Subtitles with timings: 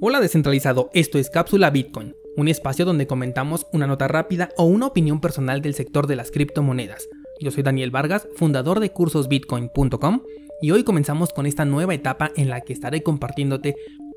[0.00, 4.86] Hola descentralizado, esto es Cápsula Bitcoin, un espacio donde comentamos una nota rápida o una
[4.86, 7.08] opinión personal del sector de las criptomonedas.
[7.40, 10.22] Yo soy Daniel Vargas, fundador de cursosbitcoin.com
[10.62, 13.74] y hoy comenzamos con esta nueva etapa en la que estaré compartiéndote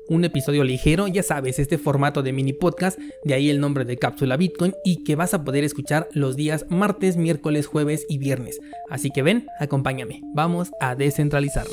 [0.08, 3.96] un episodio ligero, ya sabes, este formato de mini podcast, de ahí el nombre de
[3.96, 8.60] Cápsula Bitcoin y que vas a poder escuchar los días martes, miércoles, jueves y viernes.
[8.88, 11.72] Así que ven, acompáñame, vamos a descentralizarlo.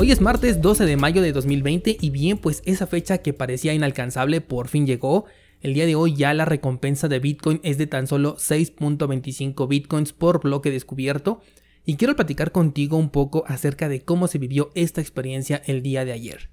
[0.00, 3.74] Hoy es martes 12 de mayo de 2020 y bien pues esa fecha que parecía
[3.74, 5.24] inalcanzable por fin llegó.
[5.60, 10.12] El día de hoy ya la recompensa de Bitcoin es de tan solo 6.25 Bitcoins
[10.12, 11.42] por bloque descubierto
[11.84, 16.04] y quiero platicar contigo un poco acerca de cómo se vivió esta experiencia el día
[16.04, 16.48] de ayer.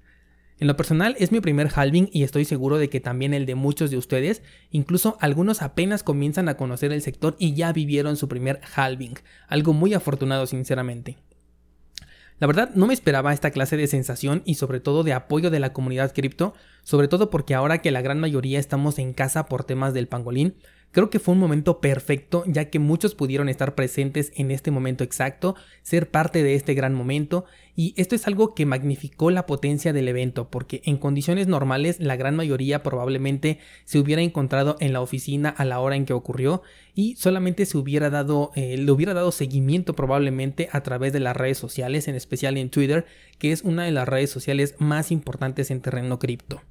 [0.58, 3.54] En lo personal es mi primer halving y estoy seguro de que también el de
[3.54, 4.42] muchos de ustedes,
[4.72, 9.14] incluso algunos apenas comienzan a conocer el sector y ya vivieron su primer halving,
[9.46, 11.16] algo muy afortunado sinceramente.
[12.38, 15.58] La verdad no me esperaba esta clase de sensación y sobre todo de apoyo de
[15.58, 19.64] la comunidad cripto, sobre todo porque ahora que la gran mayoría estamos en casa por
[19.64, 20.54] temas del pangolín,
[20.96, 25.04] Creo que fue un momento perfecto ya que muchos pudieron estar presentes en este momento
[25.04, 27.44] exacto, ser parte de este gran momento
[27.74, 32.16] y esto es algo que magnificó la potencia del evento porque en condiciones normales la
[32.16, 36.62] gran mayoría probablemente se hubiera encontrado en la oficina a la hora en que ocurrió
[36.94, 41.36] y solamente se hubiera dado, eh, le hubiera dado seguimiento probablemente a través de las
[41.36, 43.04] redes sociales, en especial en Twitter,
[43.38, 46.62] que es una de las redes sociales más importantes en terreno cripto.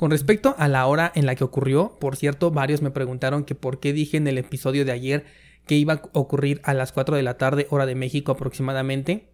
[0.00, 3.54] Con respecto a la hora en la que ocurrió, por cierto, varios me preguntaron que
[3.54, 5.26] por qué dije en el episodio de ayer
[5.66, 9.28] que iba a ocurrir a las 4 de la tarde hora de México aproximadamente.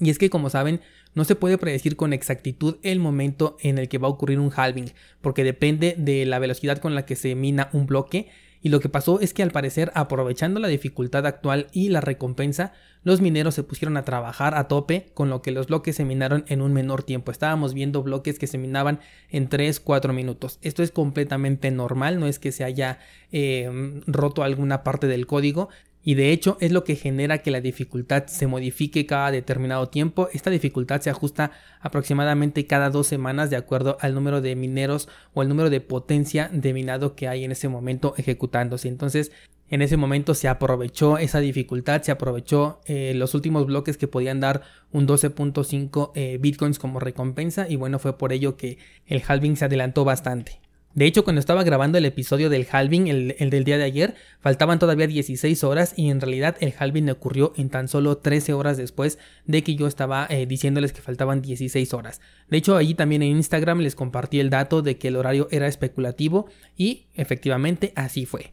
[0.00, 0.80] Y es que como saben,
[1.14, 4.50] no se puede predecir con exactitud el momento en el que va a ocurrir un
[4.52, 8.28] halving, porque depende de la velocidad con la que se mina un bloque
[8.62, 12.72] y lo que pasó es que al parecer aprovechando la dificultad actual y la recompensa,
[13.02, 16.44] los mineros se pusieron a trabajar a tope, con lo que los bloques se minaron
[16.46, 17.32] en un menor tiempo.
[17.32, 20.60] Estábamos viendo bloques que se minaban en 3-4 minutos.
[20.62, 23.00] Esto es completamente normal, no es que se haya
[23.32, 23.68] eh,
[24.06, 25.68] roto alguna parte del código,
[26.04, 30.28] y de hecho es lo que genera que la dificultad se modifique cada determinado tiempo.
[30.32, 35.42] Esta dificultad se ajusta aproximadamente cada dos semanas de acuerdo al número de mineros o
[35.42, 38.88] el número de potencia de minado que hay en ese momento ejecutándose.
[38.88, 39.30] Entonces
[39.68, 44.38] en ese momento se aprovechó esa dificultad, se aprovechó eh, los últimos bloques que podían
[44.38, 49.56] dar un 12.5 eh, bitcoins como recompensa y bueno fue por ello que el halving
[49.56, 50.61] se adelantó bastante.
[50.94, 54.78] De hecho, cuando estaba grabando el episodio del halving, el, del día de ayer, faltaban
[54.78, 59.18] todavía 16 horas y en realidad el halving ocurrió en tan solo 13 horas después
[59.46, 62.20] de que yo estaba eh, diciéndoles que faltaban 16 horas.
[62.50, 65.66] De hecho, allí también en Instagram les compartí el dato de que el horario era
[65.66, 68.52] especulativo y efectivamente así fue.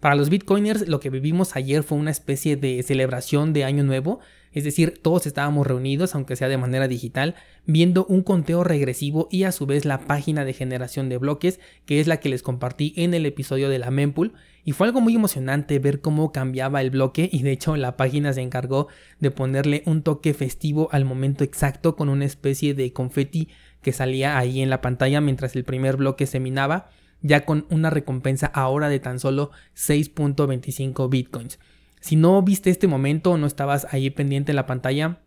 [0.00, 4.20] Para los bitcoiners lo que vivimos ayer fue una especie de celebración de año nuevo,
[4.52, 7.34] es decir, todos estábamos reunidos, aunque sea de manera digital,
[7.66, 11.98] viendo un conteo regresivo y a su vez la página de generación de bloques, que
[11.98, 15.16] es la que les compartí en el episodio de la mempool, y fue algo muy
[15.16, 18.86] emocionante ver cómo cambiaba el bloque y de hecho la página se encargó
[19.18, 23.48] de ponerle un toque festivo al momento exacto con una especie de confeti
[23.82, 26.90] que salía ahí en la pantalla mientras el primer bloque se minaba
[27.22, 31.58] ya con una recompensa ahora de tan solo 6.25 bitcoins.
[32.00, 35.18] Si no viste este momento o no estabas ahí pendiente en la pantalla,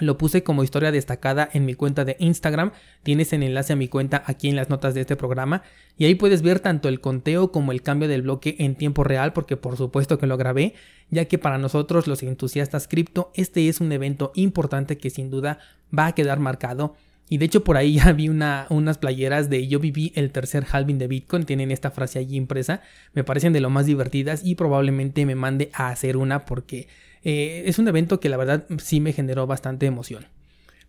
[0.00, 2.72] lo puse como historia destacada en mi cuenta de Instagram.
[3.02, 5.62] Tienes el enlace a mi cuenta aquí en las notas de este programa.
[5.96, 9.32] Y ahí puedes ver tanto el conteo como el cambio del bloque en tiempo real,
[9.32, 10.74] porque por supuesto que lo grabé,
[11.10, 15.58] ya que para nosotros los entusiastas cripto, este es un evento importante que sin duda
[15.96, 16.96] va a quedar marcado
[17.30, 20.66] y de hecho por ahí ya vi una, unas playeras de yo viví el tercer
[20.70, 22.82] halving de Bitcoin, tienen esta frase allí impresa,
[23.14, 26.88] me parecen de lo más divertidas y probablemente me mande a hacer una porque
[27.22, 30.26] eh, es un evento que la verdad sí me generó bastante emoción.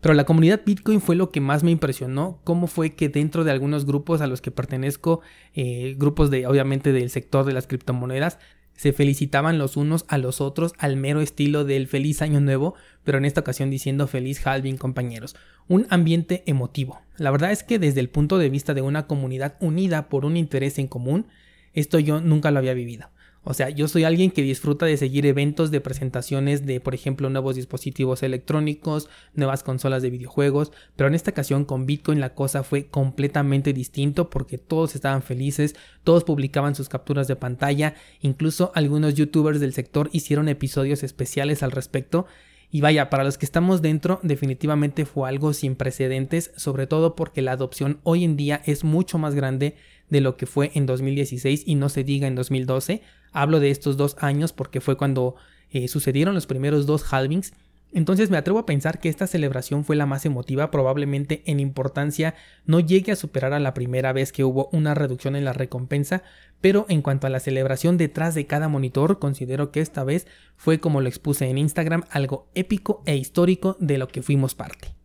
[0.02, 3.52] Pero la comunidad Bitcoin fue lo que más me impresionó, cómo fue que dentro de
[3.52, 5.22] algunos grupos a los que pertenezco,
[5.54, 8.40] eh, grupos de obviamente del sector de las criptomonedas,
[8.76, 12.74] se felicitaban los unos a los otros al mero estilo del feliz año nuevo,
[13.04, 15.36] pero en esta ocasión diciendo feliz halving compañeros.
[15.68, 17.00] Un ambiente emotivo.
[17.18, 20.36] La verdad es que desde el punto de vista de una comunidad unida por un
[20.36, 21.28] interés en común,
[21.74, 23.11] esto yo nunca lo había vivido.
[23.44, 27.28] O sea, yo soy alguien que disfruta de seguir eventos de presentaciones de, por ejemplo,
[27.30, 32.62] nuevos dispositivos electrónicos, nuevas consolas de videojuegos, pero en esta ocasión con Bitcoin la cosa
[32.62, 39.16] fue completamente distinto porque todos estaban felices, todos publicaban sus capturas de pantalla, incluso algunos
[39.16, 42.28] youtubers del sector hicieron episodios especiales al respecto.
[42.74, 47.42] Y vaya, para los que estamos dentro, definitivamente fue algo sin precedentes, sobre todo porque
[47.42, 49.76] la adopción hoy en día es mucho más grande
[50.12, 53.02] de lo que fue en 2016 y no se diga en 2012.
[53.32, 55.36] Hablo de estos dos años porque fue cuando
[55.72, 57.54] eh, sucedieron los primeros dos halvings
[57.94, 62.36] Entonces me atrevo a pensar que esta celebración fue la más emotiva, probablemente en importancia
[62.66, 66.24] no llegue a superar a la primera vez que hubo una reducción en la recompensa,
[66.60, 70.80] pero en cuanto a la celebración detrás de cada monitor, considero que esta vez fue
[70.80, 75.01] como lo expuse en Instagram, algo épico e histórico de lo que fuimos parte.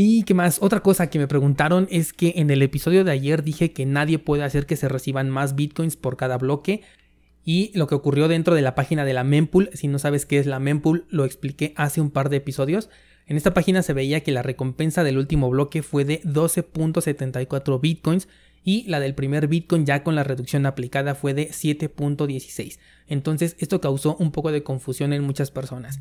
[0.00, 3.42] Y qué más, otra cosa que me preguntaron es que en el episodio de ayer
[3.42, 6.82] dije que nadie puede hacer que se reciban más bitcoins por cada bloque,
[7.44, 9.70] y lo que ocurrió dentro de la página de la mempool.
[9.72, 12.90] Si no sabes qué es la mempool, lo expliqué hace un par de episodios.
[13.26, 18.28] En esta página se veía que la recompensa del último bloque fue de 12.74 bitcoins
[18.62, 22.78] y la del primer bitcoin ya con la reducción aplicada fue de 7.16.
[23.08, 25.98] Entonces esto causó un poco de confusión en muchas personas.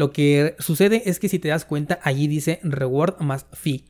[0.00, 3.84] Lo que sucede es que si te das cuenta allí dice reward más fee.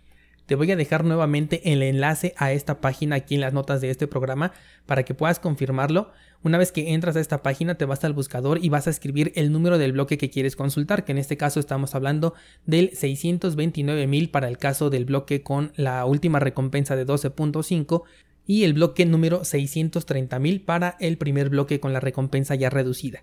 [0.47, 3.91] Te voy a dejar nuevamente el enlace a esta página aquí en las notas de
[3.91, 4.51] este programa
[4.87, 6.11] para que puedas confirmarlo.
[6.43, 9.31] Una vez que entras a esta página te vas al buscador y vas a escribir
[9.37, 12.35] el número del bloque que quieres consultar, que en este caso estamos hablando
[12.67, 18.03] del 629.000 para el caso del bloque con la última recompensa de 12.5
[18.49, 23.23] y el bloque número 630.000 para el primer bloque con la recompensa ya reducida.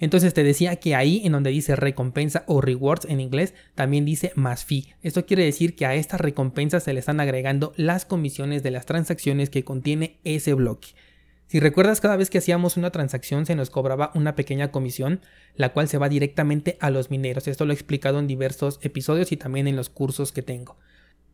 [0.00, 4.32] Entonces te decía que ahí en donde dice recompensa o rewards en inglés, también dice
[4.34, 4.94] más fee.
[5.02, 8.86] Esto quiere decir que a esta recompensa se le están agregando las comisiones de las
[8.86, 10.88] transacciones que contiene ese bloque.
[11.48, 15.20] Si recuerdas, cada vez que hacíamos una transacción se nos cobraba una pequeña comisión,
[15.54, 17.46] la cual se va directamente a los mineros.
[17.46, 20.78] Esto lo he explicado en diversos episodios y también en los cursos que tengo.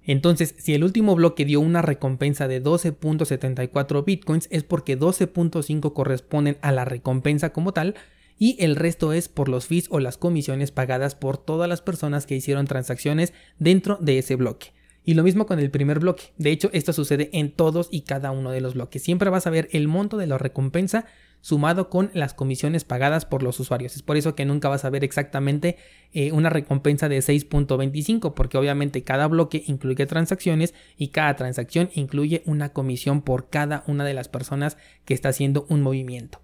[0.03, 6.57] Entonces, si el último bloque dio una recompensa de 12.74 bitcoins, es porque 12.5 corresponden
[6.63, 7.95] a la recompensa como tal
[8.39, 12.27] y el resto es por los fees o las comisiones pagadas por todas las personas
[12.27, 14.73] que hicieron transacciones dentro de ese bloque.
[15.05, 16.33] Y lo mismo con el primer bloque.
[16.37, 19.03] De hecho, esto sucede en todos y cada uno de los bloques.
[19.03, 21.07] Siempre vas a ver el monto de la recompensa
[21.41, 23.95] sumado con las comisiones pagadas por los usuarios.
[23.95, 25.77] Es por eso que nunca vas a ver exactamente
[26.13, 32.43] eh, una recompensa de 6.25, porque obviamente cada bloque incluye transacciones y cada transacción incluye
[32.45, 36.41] una comisión por cada una de las personas que está haciendo un movimiento.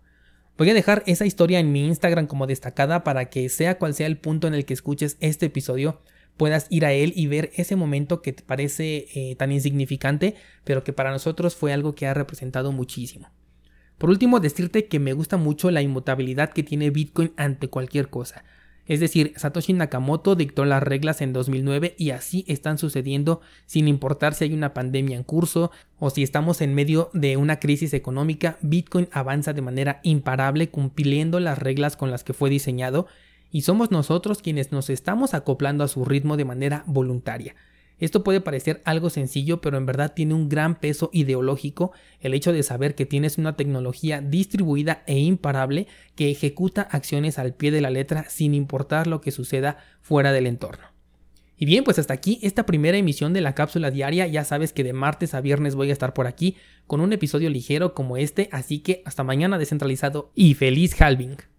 [0.59, 4.07] Voy a dejar esa historia en mi Instagram como destacada para que sea cual sea
[4.07, 6.01] el punto en el que escuches este episodio,
[6.37, 10.35] puedas ir a él y ver ese momento que te parece eh, tan insignificante,
[10.65, 13.31] pero que para nosotros fue algo que ha representado muchísimo.
[13.97, 18.45] Por último, decirte que me gusta mucho la inmutabilidad que tiene Bitcoin ante cualquier cosa.
[18.87, 24.35] Es decir, Satoshi Nakamoto dictó las reglas en 2009 y así están sucediendo sin importar
[24.35, 28.59] si hay una pandemia en curso o si estamos en medio de una crisis económica,
[28.61, 33.07] Bitcoin avanza de manera imparable cumpliendo las reglas con las que fue diseñado
[33.53, 37.55] y somos nosotros quienes nos estamos acoplando a su ritmo de manera voluntaria.
[38.03, 42.53] Esto puede parecer algo sencillo, pero en verdad tiene un gran peso ideológico el hecho
[42.53, 47.81] de saber que tienes una tecnología distribuida e imparable que ejecuta acciones al pie de
[47.81, 50.85] la letra sin importar lo que suceda fuera del entorno.
[51.57, 54.27] Y bien, pues hasta aquí esta primera emisión de la cápsula diaria.
[54.27, 56.57] Ya sabes que de martes a viernes voy a estar por aquí
[56.89, 61.37] con un episodio ligero como este, así que hasta mañana descentralizado y feliz halving.